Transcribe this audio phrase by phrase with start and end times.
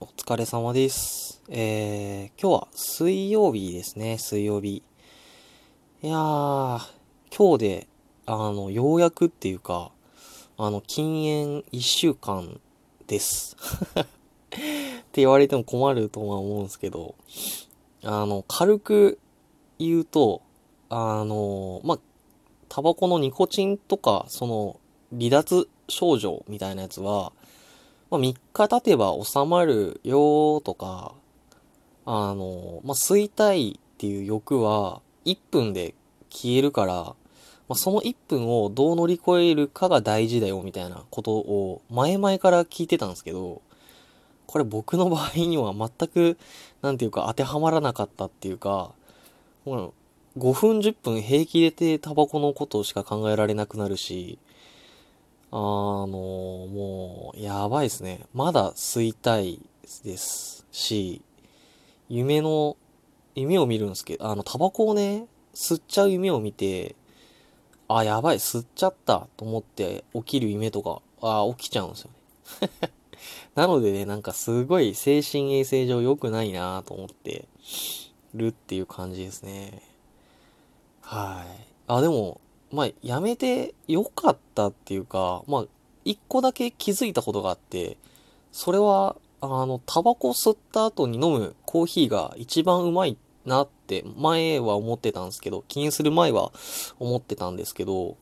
[0.00, 1.40] お疲れ様です。
[1.48, 4.82] えー、今日は水曜日ですね、水曜日。
[6.02, 6.80] いやー、
[7.34, 7.88] 今日で、
[8.26, 9.92] あの、ようやくっていうか、
[10.58, 12.60] あの、禁煙1週間
[13.06, 13.56] です。
[13.94, 14.04] っ
[14.50, 17.14] て言われても困るとは思うんですけど、
[18.02, 19.20] あの、軽く
[19.78, 20.42] 言うと、
[20.88, 22.00] あの、ま、
[22.68, 24.80] タバコのニコチンとか、その、
[25.12, 27.32] 離脱症状みたいなやつは、
[28.10, 31.14] まあ、3日経てば収まるよとか、
[32.06, 35.94] あの、まあ、吸いたいっていう欲は1分で
[36.30, 37.16] 消えるから、ま
[37.70, 43.62] あ、その1分をどう乗り越えるかが大事だよみたいなことを前々から聞いてたんですけど、
[44.46, 46.36] これ僕の場合には全く、
[46.82, 48.92] なんていうか当てはまらなかったっていうか、
[49.64, 49.94] も
[50.36, 54.38] う5分10分平気でてタバコのことしか考えられなくなるし、
[55.56, 58.26] あの、もう、やばいですね。
[58.34, 59.60] まだ吸いたい
[60.02, 61.22] ですし、
[62.08, 62.76] 夢の、
[63.36, 66.96] 夢を見るんですけど、あの、タバコをね、吸っちゃう夢を見て、
[67.86, 72.10] あ、やばい、吸っちゃったと思って起きる夢とか、あ、起きちゃうんですよ
[72.60, 72.90] ね。
[73.54, 77.46] なのでね、なんかすごい精神衛生上良くないなと思って
[78.34, 79.82] るっていう感じですね。
[81.00, 81.64] はい。
[81.86, 82.40] あ、でも、
[82.74, 85.64] まあ、やめてよかったっていうか、まあ、
[86.04, 87.96] 一個だけ気づいたことがあって、
[88.52, 96.52] それは、あの、タバコ吸った後に飲むコーヒーが一番うまいなって前は思ってたんですけど、気にする前は
[96.98, 98.16] 思ってたんですけど、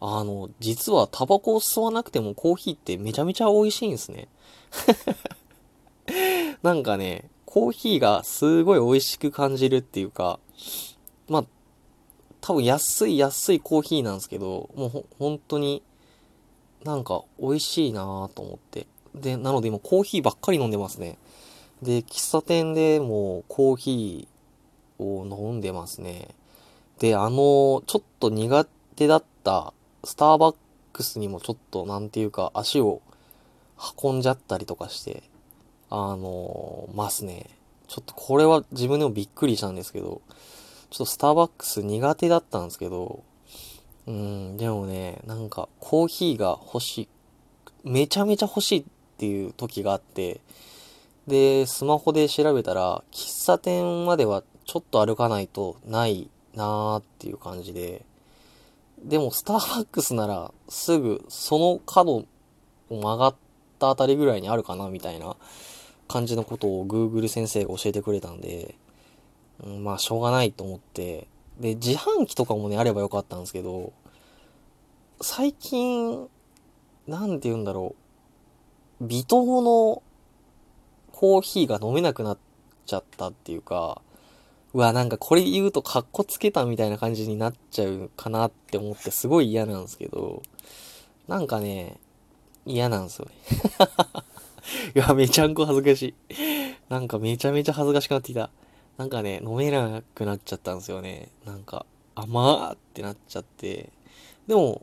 [0.00, 4.28] あの、実はタバコを吸わなくてもコーヒーってめちゃめちゃ美味しいんですね。
[6.62, 10.38] なんかね、コーヒーがすごい美味しく感じるっていうか、
[11.28, 11.44] まあ、
[12.40, 15.82] 多分安い安いコーヒーなんですけど、もうほ本当に
[16.84, 18.86] なんか美味しいなぁと思って。
[19.14, 21.18] で、なので今コーヒーばっかり飲んでますね。
[21.82, 26.28] で、喫茶店でもうコーヒーを飲んでますね。
[26.98, 28.64] で、あの、ちょっと苦
[28.96, 29.72] 手だった
[30.04, 30.56] スターバッ
[30.92, 33.00] クスにもちょっとなんていうか足を
[34.02, 35.22] 運んじゃったりとかして、
[35.90, 37.46] あの、ますね。
[37.86, 40.20] ちょっとこれは自分でもびっくりしたんですけど、
[40.90, 43.22] ちょっとスターバックス苦手だったんですけど、
[44.06, 47.08] うん、でもね、なんかコーヒーが欲しい、
[47.84, 48.84] めちゃめちゃ欲しいっ
[49.18, 50.40] ていう時があって、
[51.26, 58.06] で、スマホで調べたら、喫茶店まではちょっと歩かないとないなーっていう感じで、
[59.02, 62.24] でもスターバックスならすぐその角を
[62.88, 63.34] 曲がっ
[63.78, 65.36] たあたりぐらいにあるかなみたいな
[66.08, 68.74] 感じのことを Google 先生が教えてくれたんで、
[69.64, 71.26] うん、まあ、しょうがないと思って。
[71.58, 73.92] で、自販機とかもね、あればよかったんですけど、
[75.20, 76.28] 最近、
[77.06, 77.94] なんて言うんだろ
[79.00, 79.06] う。
[79.06, 80.02] 微糖の
[81.12, 82.38] コーヒーが飲めなくなっ
[82.86, 84.02] ちゃったっていうか、
[84.74, 90.42] うわ、なんかこれ言うとカッコつけたみたいな感じになっちゃうかなって思ってすごい嫌なんですけど、
[91.26, 91.98] なんかね、
[92.66, 93.32] 嫌なんですよね。
[94.94, 96.14] いや、めちゃんこ恥ずかしい。
[96.88, 98.50] なんかめちゃめちゃ恥ずかしくなってきた。
[98.98, 101.28] なんかね、飲めなくなっちゃったんですよね。
[101.46, 101.86] なんか、
[102.16, 103.90] 甘ーってなっちゃって。
[104.48, 104.82] でも、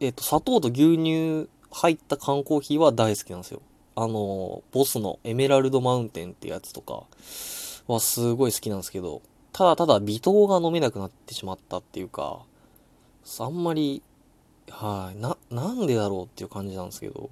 [0.00, 3.62] えっ、と、砂糖と牛乳入った缶コーヒーは大好きなんですよ。
[3.94, 7.04] あの、ボスのエメラルドマウンテンってやつとか
[7.86, 12.40] はすごい好きなんですけど、ただただ微糖が飲めなくなってしまったっていうか、
[13.38, 14.02] あんまり、
[14.68, 17.30] はい、な、なんでだろうっていう感じなんですけど。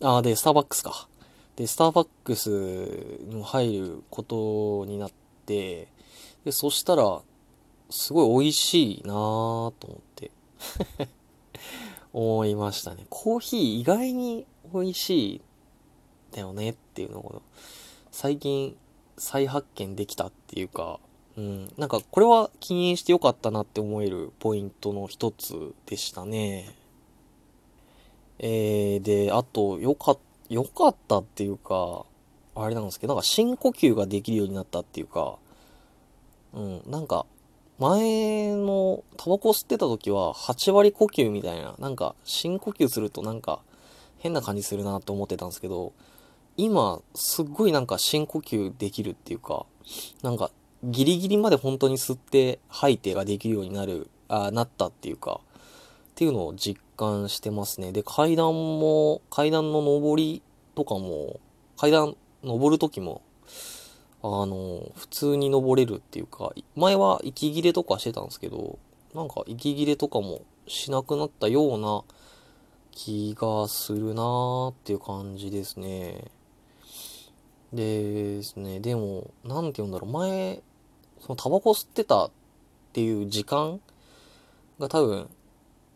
[0.00, 1.08] あ、で、スターバックスか。
[1.56, 5.10] で、スターバックスに入ることになっ
[5.46, 5.88] て、
[6.44, 7.22] で、そしたら、
[7.88, 10.30] すごい美味しいなぁと思って、
[12.12, 13.06] 思いましたね。
[13.08, 15.40] コーヒー意外に美味しい
[16.32, 17.42] だよねっていうのを、
[18.10, 18.76] 最近
[19.16, 21.00] 再発見できたっていうか、
[21.36, 26.74] うん、なんかこれは禁煙してよかったなって思えるポイントの一つでしたね。
[28.38, 30.18] えー、で、あと、よかっ
[30.48, 32.04] 良かったっていうか、
[32.54, 35.36] あれなんですけど、なんか深呼吸ができるようになったっていうか、
[36.54, 37.26] うん、なんか、
[37.78, 43.60] 前のタバコ吸ってた時は8割呼吸みたいな、なんか深呼吸するとなんか
[44.18, 45.92] 変な感じするなと思ってたんですけど、
[46.56, 49.66] 今、すっごいなんか深呼吸できるっていうか、
[50.22, 50.50] なんか
[50.84, 55.40] ギリギリまで本当に吸って吐いてができるようになる、あなったっていうか、
[56.16, 57.92] っていうのを実感してますね。
[57.92, 60.42] で、階段も、階段の上り
[60.74, 61.40] とかも、
[61.76, 63.20] 階段登るときも、
[64.22, 68.78] あの、普通に登れるっていうか、前は息切れとかしてたんですけど、
[69.14, 72.02] なんか息切れとかもしなくなったような
[72.92, 76.30] 気がするなーっていう感じですね。
[77.74, 80.62] でですね、でも、なんて言うんだろう、前、
[81.20, 82.30] そのタバコ吸ってたっ
[82.94, 83.82] ていう時間
[84.78, 85.28] が多分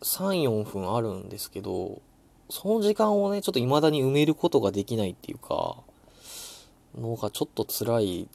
[0.01, 2.01] 3、4分あるんですけど、
[2.49, 5.77] その時間をね、ちょっと未だに埋めることができないっていうか、
[6.95, 8.27] のがちょっと辛い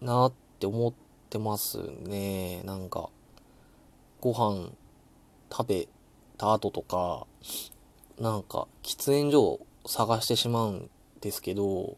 [0.00, 0.92] なって思っ
[1.30, 2.62] てますね。
[2.64, 3.10] なんか、
[4.20, 4.70] ご飯
[5.52, 5.88] 食べ
[6.38, 7.26] た後とか、
[8.18, 10.90] なんか、喫煙所を探してしまうん
[11.20, 11.96] ですけど、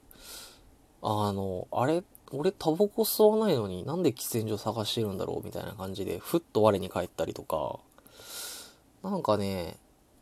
[1.00, 2.02] あの、あれ、
[2.32, 7.78] 俺タバコ吸わないのになんで喫煙所探してるんだろうみたいな感じで、ふっと我に返ったりとか、
[9.06, 9.76] なんかね、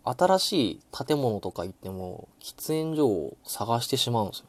[0.05, 4.47] 新しい建物とか行っても、喫煙所を探してしまうんですよ。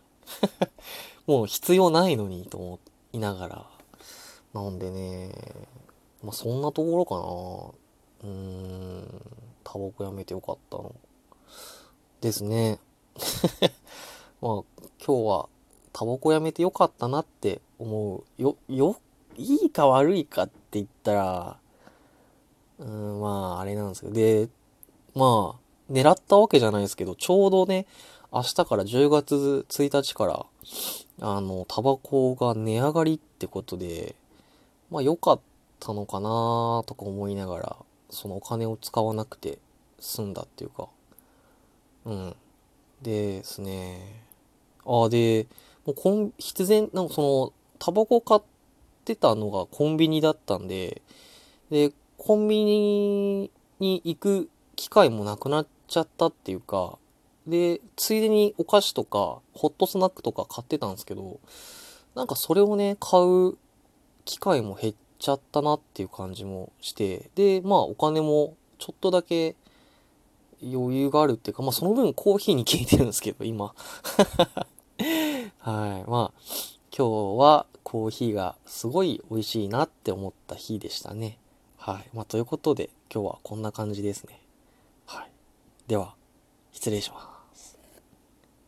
[1.26, 2.80] もう必要ないのにと思
[3.14, 3.66] いながら。
[4.54, 5.32] なんでね、
[6.22, 8.30] まあそんなところかな。
[8.30, 9.22] うーん、
[9.64, 10.94] タバコやめてよかったの。
[12.20, 12.80] ですね。
[14.42, 14.64] まあ
[15.06, 15.48] 今日は
[15.94, 18.42] タバコやめてよかったなって思う。
[18.42, 18.98] よ、よ、
[19.38, 21.60] いいか悪いかって言ったら、
[22.80, 24.14] うん、まあ、あれなんですけど。
[24.14, 24.50] で、
[25.14, 27.86] まあ、狙ったわけじゃないですけど、ちょうどね、
[28.32, 30.46] 明日から10月1日から、
[31.22, 34.16] あの、タバコが値上がりってことで、
[34.92, 35.40] まあ良かっ
[35.80, 37.76] たのかなとか思いながら、
[38.10, 39.60] そのお金を使わなくて
[40.00, 40.88] 済んだっていうか、
[42.06, 42.36] うん。
[43.02, 44.24] ですね、
[44.86, 45.48] ああ、で、
[45.86, 48.42] もうコン、必然、なんかその、タバコ買っ
[49.04, 51.02] てたのがコンビニだったんで、
[51.70, 56.98] で、コンビニに行く機会もなくなっちゃったっていうか、
[57.48, 61.40] で、ついでにお菓子とか、ホットスナックとか買ってたんですけど、
[62.16, 63.58] なんかそれをね、買う
[64.26, 69.56] 機会も減っちゃったなっていう感じもして、で、まあお金もちょっとだけ
[70.64, 73.74] 余裕があるっていうか、まあその分コーヒーに消えてるんですけど、今。
[75.60, 76.10] はい。
[76.10, 76.42] まあ、
[76.98, 81.38] 今日はコーヒーがすごい美味しいなって思った日でしたね。
[81.86, 82.10] はい。
[82.16, 84.42] まあ、ということで、今日はこんな感じですね。
[85.06, 85.30] はい。
[85.86, 86.16] では、
[86.72, 87.35] 失礼します。